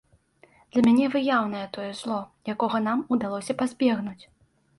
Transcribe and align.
Для 0.71 0.81
мяне 0.87 1.05
выяўнае 1.15 1.61
тое 1.77 1.85
зло, 1.99 2.17
якога 2.55 2.77
нам 2.87 3.05
удалося 3.19 3.57
пазбегнуць. 3.61 4.23